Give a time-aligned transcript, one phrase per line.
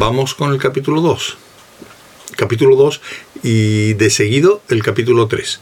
[0.00, 1.36] vamos con el capítulo 2.
[2.34, 3.02] Capítulo 2
[3.42, 5.60] y de seguido el capítulo 3,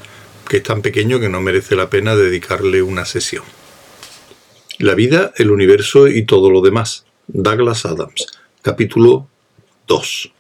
[0.49, 3.43] que es tan pequeño que no merece la pena dedicarle una sesión.
[4.79, 7.05] La vida, el universo y todo lo demás.
[7.27, 8.29] Douglas Adams.
[8.63, 9.27] Capítulo
[9.89, 10.33] 2.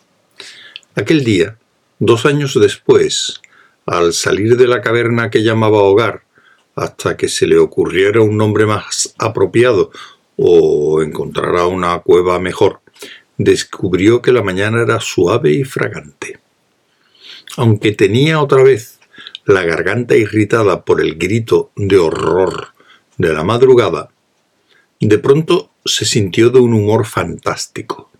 [0.94, 1.58] Aquel día,
[1.98, 3.40] dos años después,
[3.84, 6.22] al salir de la caverna que llamaba hogar,
[6.76, 9.90] hasta que se le ocurriera un nombre más apropiado
[10.36, 12.80] o encontrara una cueva mejor,
[13.38, 16.38] descubrió que la mañana era suave y fragante.
[17.56, 18.98] Aunque tenía otra vez
[19.46, 22.68] la garganta irritada por el grito de horror
[23.16, 24.10] de la madrugada,
[25.00, 28.10] de pronto se sintió de un humor fantástico.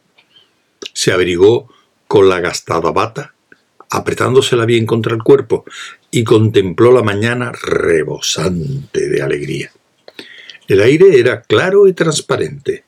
[0.95, 1.69] Se abrigó
[2.07, 3.35] con la gastada bata,
[3.91, 5.65] apretándosela bien contra el cuerpo,
[6.11, 9.73] y contempló la mañana rebosante de alegría.
[10.67, 12.85] El aire era claro y transparente.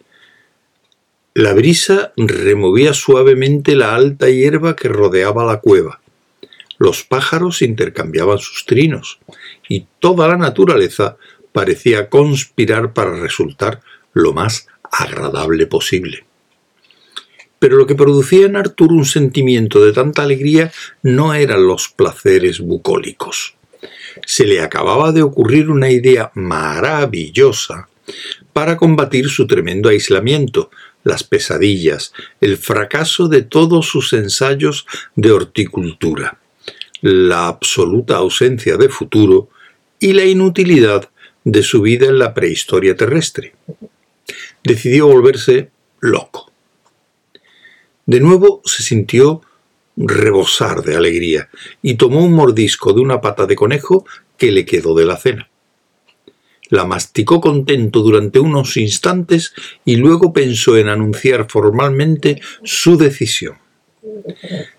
[1.40, 6.02] La brisa removía suavemente la alta hierba que rodeaba la cueva.
[6.76, 9.20] Los pájaros intercambiaban sus trinos,
[9.66, 11.16] y toda la naturaleza
[11.52, 13.80] parecía conspirar para resultar
[14.12, 16.26] lo más agradable posible.
[17.58, 20.70] Pero lo que producía en Arturo un sentimiento de tanta alegría
[21.02, 23.54] no eran los placeres bucólicos.
[24.26, 27.88] Se le acababa de ocurrir una idea maravillosa
[28.52, 30.70] para combatir su tremendo aislamiento,
[31.04, 36.38] las pesadillas, el fracaso de todos sus ensayos de horticultura,
[37.00, 39.48] la absoluta ausencia de futuro
[39.98, 41.10] y la inutilidad
[41.44, 43.54] de su vida en la prehistoria terrestre.
[44.62, 46.50] Decidió volverse loco.
[48.06, 49.42] De nuevo se sintió
[49.96, 51.48] rebosar de alegría
[51.82, 54.04] y tomó un mordisco de una pata de conejo
[54.36, 55.49] que le quedó de la cena.
[56.70, 59.52] La masticó contento durante unos instantes
[59.84, 63.58] y luego pensó en anunciar formalmente su decisión.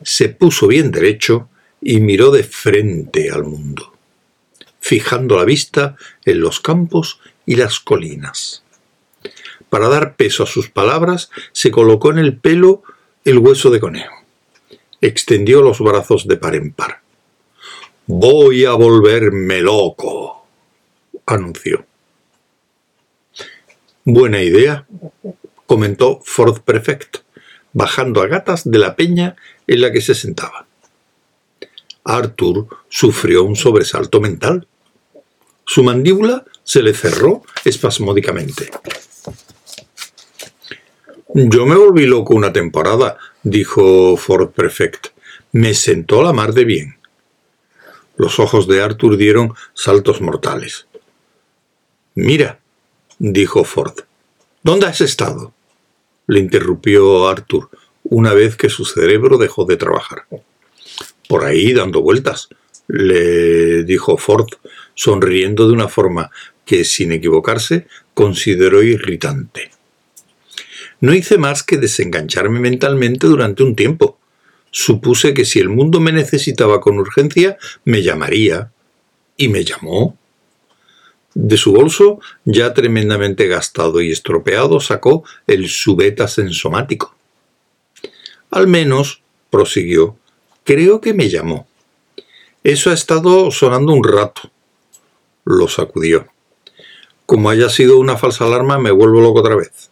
[0.02, 1.50] Se puso bien derecho
[1.82, 3.94] y miró de frente al mundo,
[4.80, 8.64] fijando la vista en los campos y las colinas.
[9.70, 12.84] Para dar peso a sus palabras, se colocó en el pelo
[13.26, 14.16] el hueso de conejo.
[15.02, 17.02] Extendió los brazos de par en par.
[18.08, 20.41] Voy a volverme loco,
[21.34, 21.86] anunció.
[24.04, 24.88] Buena idea,
[25.66, 27.18] comentó Ford Prefect,
[27.74, 29.36] bajando a gatas de la peña
[29.68, 30.66] en la que se sentaba.
[32.04, 34.68] Arthur sufrió un sobresalto mental.
[35.66, 38.72] Su mandíbula se le cerró espasmódicamente.
[41.34, 45.08] Yo me volví loco una temporada, dijo Ford Prefect.
[45.54, 46.98] Me sentó la mar de bien.
[48.18, 50.88] Los ojos de Arthur dieron saltos mortales.
[52.16, 52.60] Mira,
[53.20, 53.94] dijo Ford.
[54.64, 55.54] ¿Dónde has estado?
[56.28, 57.70] le interrumpió Arthur
[58.04, 60.26] una vez que su cerebro dejó de trabajar.
[61.28, 62.48] Por ahí dando vueltas,
[62.88, 64.48] le dijo Ford,
[64.94, 66.32] sonriendo de una forma
[66.66, 69.72] que, sin equivocarse, consideró irritante.
[71.02, 74.18] No hice más que desengancharme mentalmente durante un tiempo.
[74.70, 78.72] Supuse que si el mundo me necesitaba con urgencia, me llamaría.
[79.36, 80.18] Y me llamó.
[81.34, 87.16] De su bolso, ya tremendamente gastado y estropeado, sacó el subeta sensomático.
[88.50, 90.18] Al menos, prosiguió,
[90.66, 91.68] creo que me llamó.
[92.64, 94.52] Eso ha estado sonando un rato.
[95.46, 96.28] Lo sacudió.
[97.26, 99.90] Como haya sido una falsa alarma, me vuelvo loco otra vez.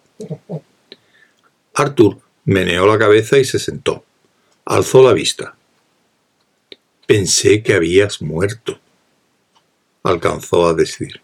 [1.73, 4.03] Arthur meneó la cabeza y se sentó.
[4.66, 5.56] Alzó la vista.
[7.07, 8.77] Pensé que habías muerto,
[10.03, 11.21] alcanzó a decir.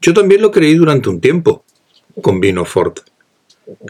[0.00, 1.64] Yo también lo creí durante un tiempo,
[2.22, 2.98] convino Ford.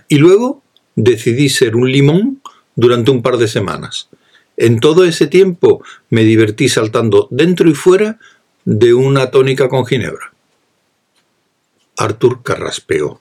[0.09, 0.62] Y luego
[0.97, 2.43] decidí ser un limón
[2.75, 4.09] durante un par de semanas.
[4.56, 8.19] En todo ese tiempo me divertí saltando dentro y fuera
[8.65, 10.32] de una tónica con ginebra.
[11.97, 13.21] Arthur carraspeó.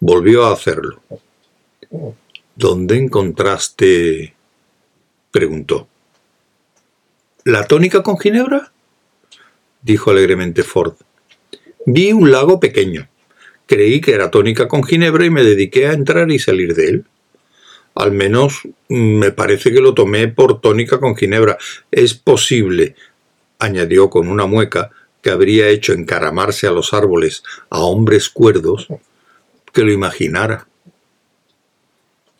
[0.00, 1.02] Volvió a hacerlo.
[2.54, 4.34] ¿Dónde encontraste?
[5.30, 5.88] preguntó.
[7.44, 8.72] ¿La tónica con ginebra?
[9.82, 10.94] dijo alegremente Ford.
[11.86, 13.08] Vi un lago pequeño.
[13.66, 17.04] Creí que era tónica con ginebra y me dediqué a entrar y salir de él.
[17.94, 21.56] Al menos me parece que lo tomé por tónica con ginebra.
[21.90, 22.96] Es posible,
[23.58, 24.90] añadió con una mueca
[25.22, 28.88] que habría hecho encaramarse a los árboles a hombres cuerdos,
[29.72, 30.66] que lo imaginara.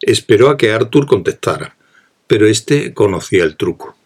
[0.01, 1.77] Esperó a que Arthur contestara,
[2.27, 3.97] pero éste conocía el truco.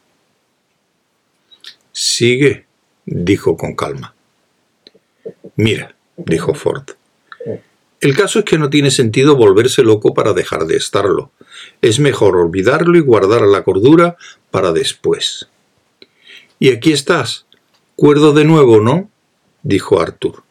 [1.93, 2.67] Sigue,
[3.07, 4.13] dijo con calma.
[5.56, 6.91] Mira, dijo Ford,
[8.00, 11.31] El caso es que no tiene sentido volverse loco para dejar de estarlo.
[11.81, 14.17] Es mejor olvidarlo y guardar la cordura
[14.50, 15.49] para después.
[16.59, 17.47] Y aquí estás,
[17.97, 19.11] cuerdo de nuevo, ¿no?
[19.62, 20.43] dijo Arthur.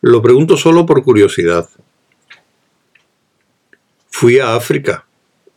[0.00, 1.68] Lo pregunto solo por curiosidad.
[4.10, 5.06] Fui a África,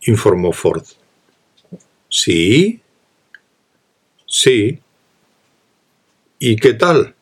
[0.01, 0.85] informó Ford.
[2.09, 2.79] ¿Sí?
[4.27, 4.79] Sí.
[6.39, 7.14] ¿Y qué tal?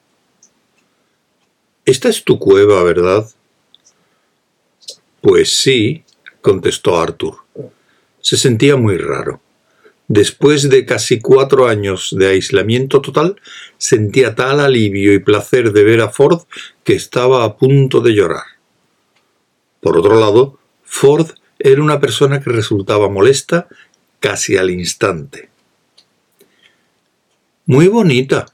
[1.85, 3.29] Esta es tu cueva, ¿verdad?
[5.21, 6.03] Pues sí,
[6.41, 7.37] contestó Arthur.
[8.21, 9.41] Se sentía muy raro.
[10.07, 13.39] Después de casi cuatro años de aislamiento total,
[13.77, 16.43] sentía tal alivio y placer de ver a Ford
[16.83, 18.43] que estaba a punto de llorar.
[19.81, 23.67] Por otro lado, Ford era una persona que resultaba molesta
[24.19, 25.49] casi al instante.
[27.65, 28.45] Muy bonita,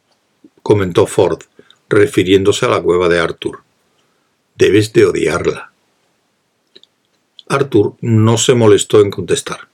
[0.61, 1.41] comentó Ford,
[1.89, 3.63] refiriéndose a la cueva de Arthur.
[4.55, 5.71] Debes de odiarla.
[7.47, 9.67] Arthur no se molestó en contestar.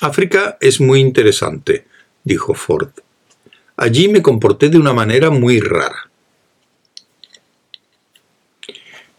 [0.00, 1.86] África es muy interesante,
[2.24, 2.90] dijo Ford.
[3.76, 6.10] Allí me comporté de una manera muy rara.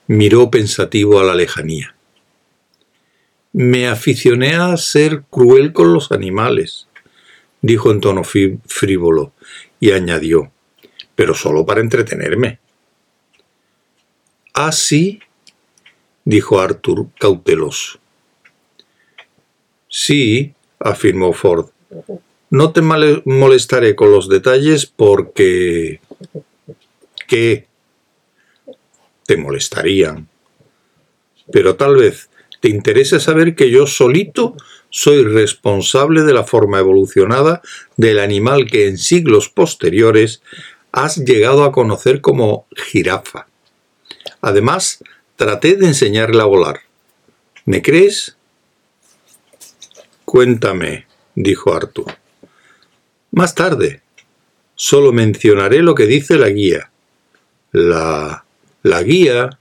[0.07, 1.95] Miró pensativo a la lejanía.
[3.53, 6.87] Me aficioné a ser cruel con los animales,
[7.61, 9.31] dijo en tono frívolo,
[9.79, 10.51] y añadió,
[11.15, 12.59] pero solo para entretenerme.
[14.53, 15.19] Ah, sí,
[16.25, 17.99] dijo Arthur cauteloso.
[19.87, 21.69] Sí, afirmó Ford.
[22.49, 25.99] No te molestaré con los detalles porque...
[27.27, 27.67] ¿Qué?
[29.25, 30.27] Te molestarían.
[31.51, 32.29] Pero tal vez
[32.61, 34.55] te interese saber que yo solito
[34.89, 37.61] soy responsable de la forma evolucionada
[37.97, 40.43] del animal que en siglos posteriores
[40.93, 43.47] has llegado a conocer como jirafa.
[44.41, 45.03] Además,
[45.35, 46.81] traté de enseñarle a volar.
[47.65, 48.37] ¿Me crees?
[50.23, 52.15] Cuéntame, dijo Arthur.
[53.31, 54.01] Más tarde.
[54.75, 56.91] Solo mencionaré lo que dice la guía.
[57.71, 58.45] La...
[58.83, 59.59] la guía...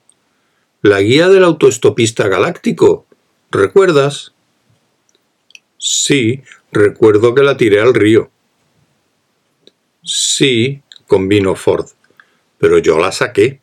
[0.82, 3.06] La guía del autoestopista galáctico.
[3.52, 4.32] ¿Recuerdas?
[5.78, 6.42] Sí,
[6.72, 8.30] recuerdo que la tiré al río.
[10.02, 10.82] Sí,
[11.12, 11.90] convino Ford,
[12.56, 13.60] pero yo la saqué.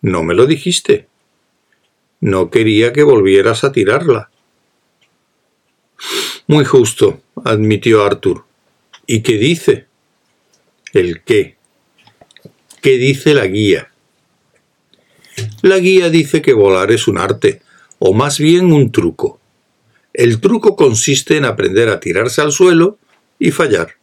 [0.00, 1.08] No me lo dijiste.
[2.22, 4.30] No quería que volvieras a tirarla.
[6.46, 8.46] Muy justo, admitió Arthur.
[9.06, 9.84] ¿Y qué dice?
[10.94, 11.56] ¿El qué?
[12.80, 13.92] ¿Qué dice la guía?
[15.60, 17.60] La guía dice que volar es un arte,
[17.98, 19.38] o más bien un truco.
[20.14, 22.96] El truco consiste en aprender a tirarse al suelo
[23.38, 23.97] y fallar.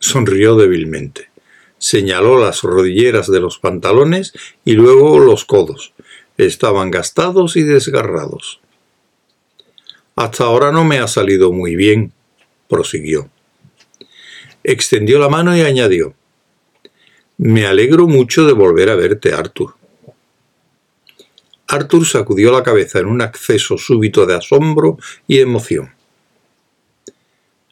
[0.00, 1.30] Sonrió débilmente.
[1.78, 4.32] Señaló las rodilleras de los pantalones
[4.64, 5.92] y luego los codos.
[6.36, 8.60] Estaban gastados y desgarrados.
[10.16, 12.12] Hasta ahora no me ha salido muy bien,
[12.66, 13.30] prosiguió.
[14.64, 16.14] Extendió la mano y añadió,
[17.36, 19.74] Me alegro mucho de volver a verte, Arthur.
[21.68, 24.98] Arthur sacudió la cabeza en un acceso súbito de asombro
[25.28, 25.94] y emoción.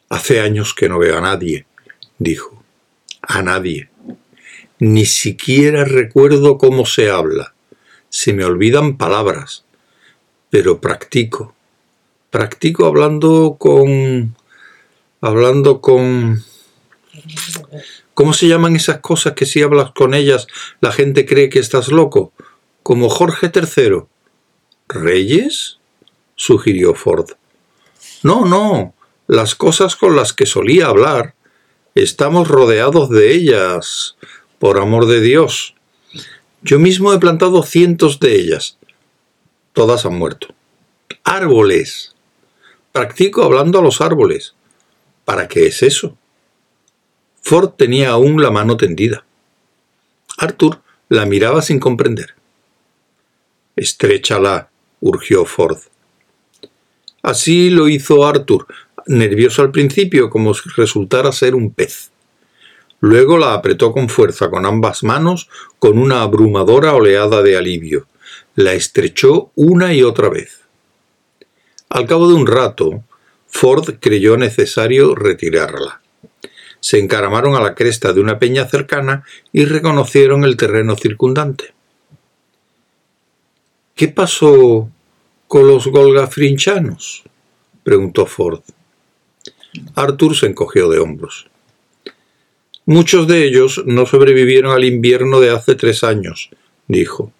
[0.09, 1.65] Hace años que no veo a nadie,
[2.19, 2.63] dijo.
[3.21, 3.89] A nadie.
[4.77, 7.53] Ni siquiera recuerdo cómo se habla.
[8.09, 9.65] Se me olvidan palabras.
[10.49, 11.55] Pero practico
[12.29, 14.35] practico hablando con...
[15.21, 16.43] hablando con...
[18.13, 20.47] ¿Cómo se llaman esas cosas que si hablas con ellas
[20.81, 22.33] la gente cree que estás loco?
[22.83, 24.03] Como Jorge III.
[24.87, 25.77] ¿Reyes?
[26.35, 27.31] sugirió Ford.
[28.23, 28.93] No, no,
[29.27, 31.35] las cosas con las que solía hablar.
[31.95, 34.15] Estamos rodeados de ellas,
[34.59, 35.75] por amor de Dios.
[36.61, 38.77] Yo mismo he plantado cientos de ellas.
[39.73, 40.47] Todas han muerto.
[41.23, 42.15] Árboles.
[42.91, 44.53] Practico hablando a los árboles.
[45.25, 46.17] ¿Para qué es eso?
[47.41, 49.25] Ford tenía aún la mano tendida.
[50.37, 52.35] Arthur la miraba sin comprender.
[53.75, 54.69] Estréchala,
[55.01, 55.79] urgió Ford.
[57.21, 58.67] Así lo hizo Arthur,
[59.09, 62.11] nervioso al principio como si resultara ser un pez.
[62.99, 65.49] Luego la apretó con fuerza con ambas manos
[65.79, 68.05] con una abrumadora oleada de alivio.
[68.55, 70.59] La estrechó una y otra vez.
[71.89, 73.03] Al cabo de un rato,
[73.47, 76.01] Ford creyó necesario retirarla.
[76.79, 81.73] Se encaramaron a la cresta de una peña cercana y reconocieron el terreno circundante.
[83.95, 84.87] ¿Qué pasó
[85.47, 87.23] con los golgafrinchanos?
[87.83, 88.61] preguntó Ford.
[89.95, 91.49] Arthur se encogió de hombros.
[92.85, 96.49] Muchos de ellos no sobrevivieron al invierno de hace tres años,
[96.87, 97.31] dijo,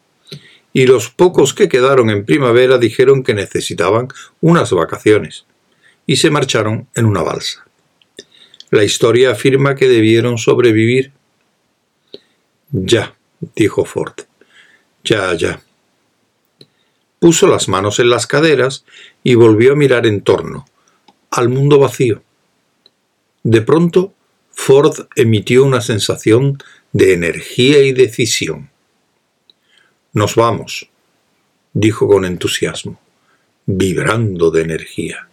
[0.74, 4.10] y los pocos que quedaron en primavera dijeron que necesitaban
[4.42, 5.46] unas vacaciones,
[6.06, 7.66] y se marcharon en una balsa.
[8.70, 11.12] La historia afirma que debieron sobrevivir.
[12.72, 13.16] Ya,
[13.56, 14.14] dijo Ford.
[15.04, 15.62] Ya, ya.
[17.18, 18.86] Puso las manos en las caderas
[19.24, 20.66] y volvió a mirar en torno,
[21.32, 22.24] al mundo vacío.
[23.44, 24.14] De pronto
[24.52, 28.70] Ford emitió una sensación de energía y decisión.
[30.12, 30.90] Nos vamos,
[31.74, 33.00] dijo con entusiasmo,
[33.66, 35.30] vibrando de energía.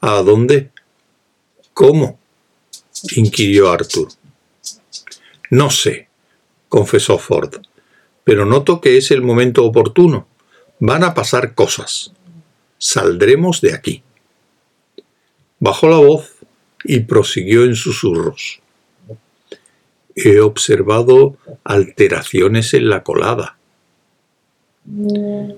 [0.00, 0.70] ¿A dónde?
[1.74, 2.18] ¿Cómo?
[3.16, 4.08] inquirió Arthur.
[5.50, 6.08] No sé,
[6.68, 7.56] confesó Ford,
[8.24, 10.28] pero noto que es el momento oportuno.
[10.78, 12.12] Van a pasar cosas.
[12.78, 14.02] Saldremos de aquí.
[15.60, 16.32] Bajó la voz
[16.84, 18.60] y prosiguió en susurros.
[20.16, 23.58] He observado alteraciones en la colada.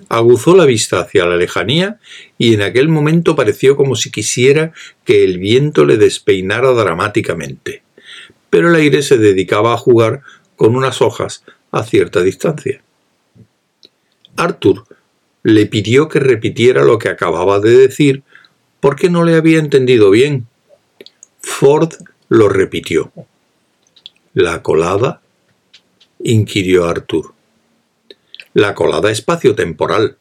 [0.09, 1.99] Aguzó la vista hacia la lejanía
[2.37, 4.73] y en aquel momento pareció como si quisiera
[5.05, 7.83] que el viento le despeinara dramáticamente.
[8.51, 10.23] Pero el aire se dedicaba a jugar
[10.57, 12.83] con unas hojas a cierta distancia.
[14.37, 14.85] Arthur
[15.45, 18.23] le pidió que repitiera lo que acababa de decir
[18.83, 20.49] porque no le había entendido bien.
[21.41, 21.93] Ford
[22.29, 23.13] lo repitió.
[24.35, 25.21] ¿La colada?
[26.19, 27.33] inquirió Arthur.
[28.55, 30.17] La colada espacio-temporal,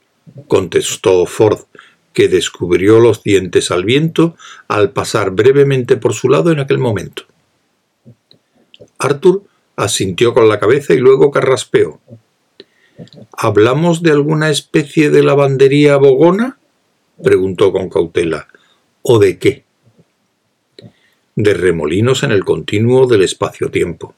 [0.48, 1.62] contestó Ford,
[2.14, 4.36] que descubrió los dientes al viento
[4.68, 7.24] al pasar brevemente por su lado en aquel momento.
[9.00, 9.42] Arthur
[9.76, 12.00] asintió con la cabeza y luego carraspeó.
[13.36, 16.60] ¿Hablamos de alguna especie de lavandería bogona?
[17.24, 18.48] preguntó con cautela.
[19.04, 19.64] ¿O de qué?
[21.36, 24.14] de remolinos en el continuo del espacio-tiempo.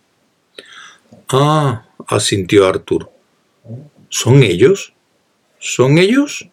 [1.30, 3.10] Ah, asintió Arthur.
[4.10, 4.94] ¿Son ellos?
[5.60, 6.50] ¿Son ellos?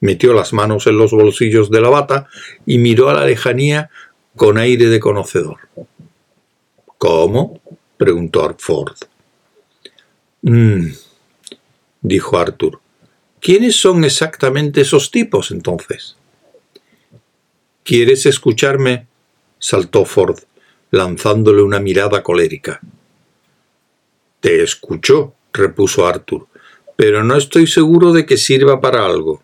[0.00, 2.28] Metió las manos en los bolsillos de la bata
[2.66, 3.90] y miró a la lejanía
[4.34, 5.58] con aire de conocedor.
[6.98, 7.60] ¿Cómo?
[7.96, 8.96] preguntó Ford.
[10.42, 10.88] Mmm,
[12.02, 12.80] dijo Arthur.
[13.40, 16.15] ¿Quiénes son exactamente esos tipos entonces?
[17.86, 19.06] ¿Quieres escucharme?
[19.60, 20.40] saltó Ford,
[20.90, 22.80] lanzándole una mirada colérica.
[24.40, 26.48] Te escucho, repuso Arthur,
[26.96, 29.40] pero no estoy seguro de que sirva para algo.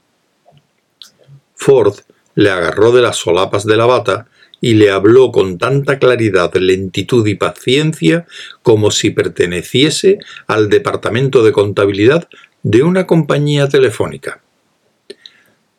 [1.54, 1.94] Ford
[2.34, 4.26] le agarró de las solapas de la bata
[4.60, 8.26] y le habló con tanta claridad, lentitud y paciencia
[8.64, 10.18] como si perteneciese
[10.48, 12.28] al departamento de contabilidad
[12.64, 14.40] de una compañía telefónica.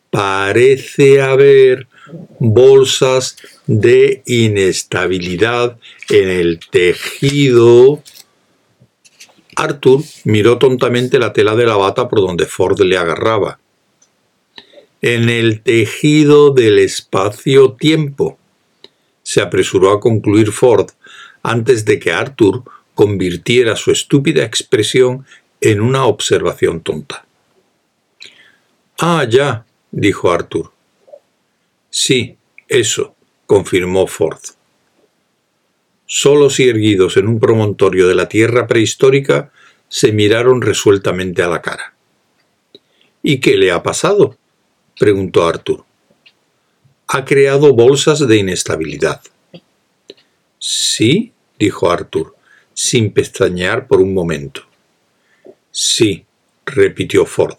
[0.10, 1.90] Parece haber
[2.40, 5.78] bolsas de inestabilidad
[6.10, 8.02] en el tejido.
[9.56, 13.60] Arthur miró tontamente la tela de la bata por donde Ford le agarraba.
[15.02, 18.38] En el tejido del espacio-tiempo,
[19.22, 20.90] se apresuró a concluir Ford
[21.42, 25.26] antes de que Arthur convirtiera su estúpida expresión
[25.62, 27.26] en una observación tonta.
[29.00, 30.72] Ah, ya, dijo Arthur.
[31.96, 34.40] Sí, eso, confirmó Ford.
[36.08, 39.52] Solos y erguidos en un promontorio de la tierra prehistórica,
[39.90, 41.94] se miraron resueltamente a la cara.
[43.22, 44.40] ¿Y qué le ha pasado?
[44.98, 45.86] preguntó Arthur.
[47.10, 49.22] Ha creado bolsas de inestabilidad.
[50.58, 52.36] Sí, dijo Arthur,
[52.74, 54.64] sin pestañear por un momento.
[55.70, 56.26] Sí,
[56.66, 57.58] repitió Ford,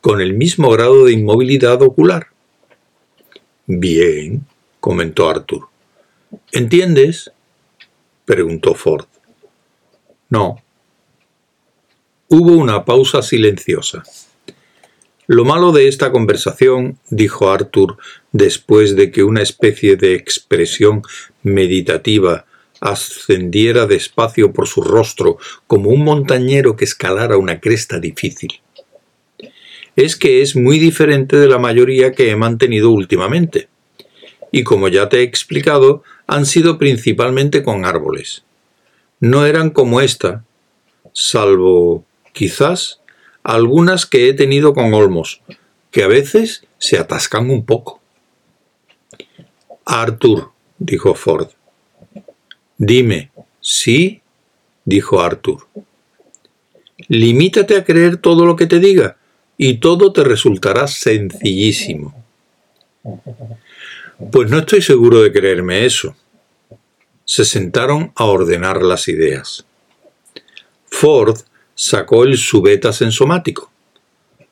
[0.00, 2.28] con el mismo grado de inmovilidad ocular.
[3.66, 4.46] Bien,
[4.80, 5.68] comentó Arthur.
[6.52, 7.32] ¿Entiendes?
[8.24, 9.06] preguntó Ford.
[10.28, 10.62] No.
[12.28, 14.02] Hubo una pausa silenciosa.
[15.28, 17.96] Lo malo de esta conversación, dijo Arthur
[18.30, 21.02] después de que una especie de expresión
[21.42, 22.46] meditativa
[22.80, 28.60] ascendiera despacio por su rostro como un montañero que escalara una cresta difícil,
[29.96, 33.68] es que es muy diferente de la mayoría que he mantenido últimamente.
[34.52, 38.44] Y como ya te he explicado, han sido principalmente con árboles.
[39.20, 40.44] No eran como esta,
[41.14, 43.00] salvo, quizás,
[43.42, 45.40] algunas que he tenido con olmos,
[45.90, 48.00] que a veces se atascan un poco.
[49.86, 51.48] Arthur, dijo Ford.
[52.76, 54.20] Dime, ¿sí?
[54.84, 55.66] dijo Arthur.
[57.08, 59.16] Limítate a creer todo lo que te diga
[59.58, 62.14] y todo te resultará sencillísimo.
[64.32, 66.14] Pues no estoy seguro de creerme eso.
[67.28, 69.66] se sentaron a ordenar las ideas.
[70.84, 71.36] Ford
[71.74, 73.70] sacó el subeta sensomático.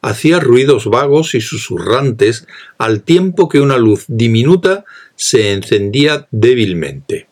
[0.02, 2.46] Hacía ruidos vagos y susurrantes
[2.76, 4.84] al tiempo que una luz diminuta
[5.14, 7.28] se encendía débilmente.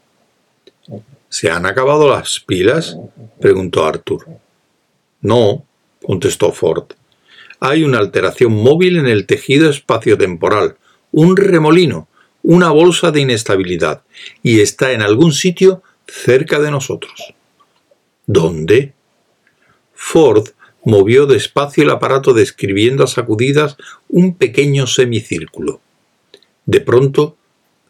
[1.29, 2.97] ¿Se han acabado las pilas?
[3.41, 4.27] preguntó Arthur.
[5.21, 5.65] No,
[6.07, 6.93] contestó Ford.
[7.65, 10.79] Hay una alteración móvil en el tejido espaciotemporal,
[11.13, 12.09] un remolino,
[12.43, 14.03] una bolsa de inestabilidad,
[14.43, 17.35] y está en algún sitio cerca de nosotros.
[18.27, 18.95] ¿Dónde?
[19.95, 20.49] Ford
[20.85, 23.77] movió despacio el aparato describiendo a sacudidas
[24.09, 25.81] un pequeño semicírculo.
[26.67, 27.37] De pronto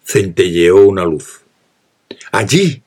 [0.04, 1.40] centelleó una luz.
[2.30, 2.82] ¡Allí!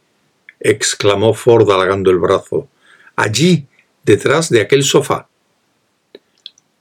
[0.60, 2.68] exclamó Ford halagando el brazo.
[3.16, 3.66] ¡Allí!
[4.04, 5.30] detrás de aquel sofá.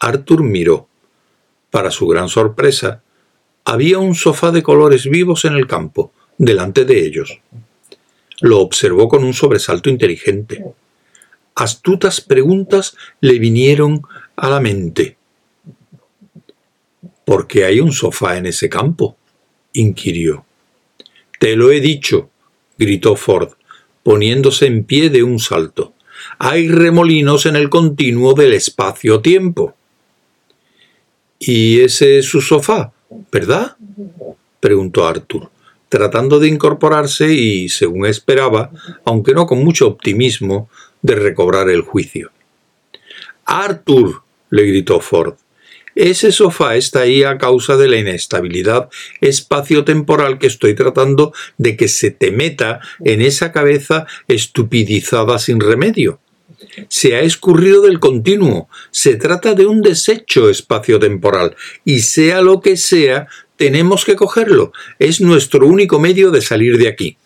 [0.04, 0.87] Arthur miró.
[1.70, 3.02] Para su gran sorpresa,
[3.64, 7.40] había un sofá de colores vivos en el campo, delante de ellos.
[8.40, 10.62] Lo observó con un sobresalto inteligente.
[11.54, 14.02] Astutas preguntas le vinieron
[14.37, 15.16] a la mente.
[17.25, 19.16] ¿Por qué hay un sofá en ese campo?
[19.73, 20.44] inquirió.
[21.40, 22.28] Te lo he dicho,
[22.76, 23.54] gritó Ford,
[24.02, 25.94] poniéndose en pie de un salto.
[26.38, 29.75] Hay remolinos en el continuo del espacio-tiempo.
[31.47, 32.93] ¿Y ese es su sofá,
[33.31, 33.77] verdad?
[34.61, 35.51] preguntó Arthur,
[35.89, 38.71] tratando de incorporarse y, según esperaba,
[39.05, 40.71] aunque no con mucho optimismo,
[41.03, 42.31] de recobrar el juicio.
[43.45, 45.35] Arthur, le gritó Ford,
[45.95, 48.89] ese sofá está ahí a causa de la inestabilidad
[49.21, 56.19] espacio-temporal que estoy tratando de que se te meta en esa cabeza estupidizada sin remedio.
[56.88, 58.69] Se ha escurrido del continuo.
[58.90, 61.57] Se trata de un desecho espacio-temporal.
[61.85, 64.73] Y sea lo que sea, tenemos que cogerlo.
[64.99, 67.16] Es nuestro único medio de salir de aquí.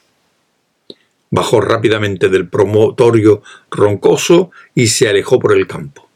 [1.31, 6.09] Bajó rápidamente del promotorio roncoso y se alejó por el campo.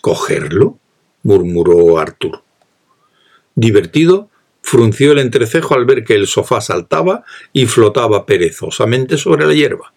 [0.00, 0.78] ¿Cogerlo?
[1.22, 2.42] murmuró Arthur.
[3.54, 4.30] Divertido,
[4.62, 9.92] frunció el entrecejo al ver que el sofá saltaba y flotaba perezosamente sobre la hierba.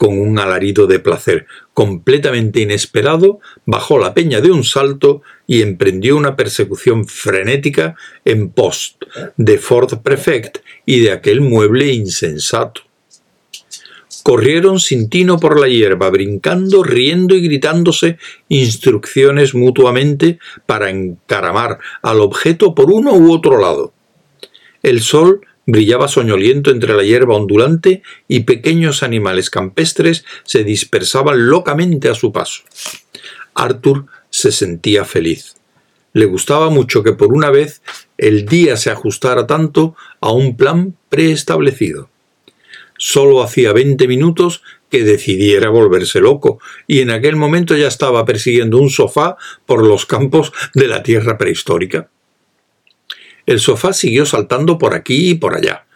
[0.00, 6.16] Con un alarido de placer completamente inesperado, bajó la peña de un salto y emprendió
[6.16, 8.96] una persecución frenética en pos
[9.36, 12.80] de Ford Prefect y de aquel mueble insensato.
[14.22, 18.16] Corrieron sin tino por la hierba, brincando, riendo y gritándose
[18.48, 23.92] instrucciones mutuamente para encaramar al objeto por uno u otro lado.
[24.82, 32.08] El sol brillaba soñoliento entre la hierba ondulante y pequeños animales campestres se dispersaban locamente
[32.08, 32.62] a su paso.
[33.54, 35.56] Arthur se sentía feliz.
[36.12, 37.82] Le gustaba mucho que por una vez
[38.18, 42.08] el día se ajustara tanto a un plan preestablecido.
[42.98, 48.78] Solo hacía veinte minutos que decidiera volverse loco, y en aquel momento ya estaba persiguiendo
[48.78, 52.10] un sofá por los campos de la tierra prehistórica.
[53.46, 55.86] El sofá siguió saltando por aquí y por allá,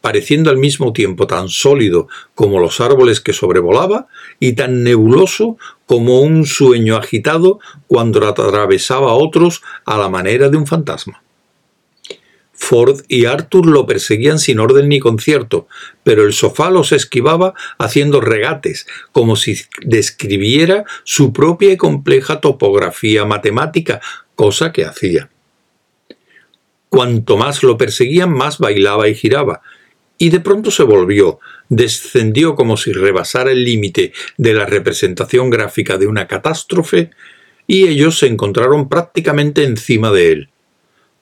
[0.00, 4.06] pareciendo al mismo tiempo tan sólido como los árboles que sobrevolaba
[4.40, 5.56] y tan nebuloso
[5.86, 11.22] como un sueño agitado cuando atravesaba a otros a la manera de un fantasma.
[12.58, 15.68] Ford y Arthur lo perseguían sin orden ni concierto,
[16.02, 23.24] pero el sofá los esquivaba haciendo regates, como si describiera su propia y compleja topografía
[23.24, 24.00] matemática,
[24.34, 25.30] cosa que hacía.
[26.88, 29.60] Cuanto más lo perseguían, más bailaba y giraba,
[30.16, 35.96] y de pronto se volvió, descendió como si rebasara el límite de la representación gráfica
[35.96, 37.10] de una catástrofe,
[37.66, 40.48] y ellos se encontraron prácticamente encima de él.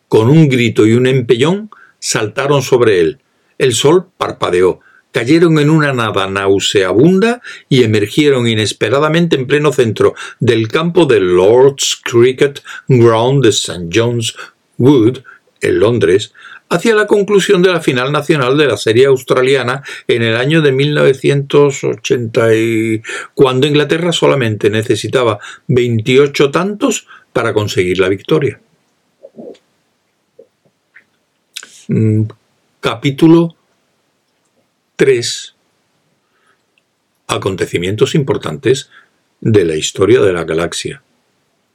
[0.09, 3.18] Con un grito y un empellón saltaron sobre él.
[3.59, 10.68] El sol parpadeó, cayeron en una nada nauseabunda y emergieron inesperadamente en pleno centro del
[10.68, 13.88] campo del Lord's Cricket Ground de St.
[13.92, 14.37] John's
[14.79, 15.20] Wood,
[15.61, 16.33] en Londres,
[16.69, 20.73] hacia la conclusión de la final nacional de la serie australiana en el año de
[20.73, 22.49] 1980,
[23.35, 25.38] cuando Inglaterra solamente necesitaba
[25.69, 28.61] 28 tantos para conseguir la victoria.
[31.88, 32.23] Mm,
[32.81, 33.55] capítulo
[34.97, 35.55] 3.
[37.29, 38.90] Acontecimientos importantes
[39.40, 41.03] de la historia de la galaxia.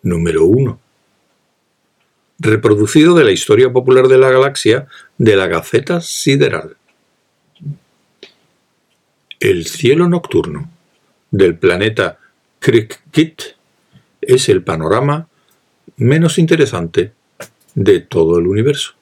[0.01, 0.79] Número 1.
[2.43, 4.87] Reproducido de la historia popular de la galaxia
[5.19, 6.75] de la Gaceta Sideral.
[9.39, 10.67] El cielo nocturno
[11.29, 12.17] del planeta
[12.57, 13.43] Krikit
[14.21, 15.27] es el panorama
[15.97, 17.11] menos interesante
[17.75, 18.95] de todo el universo.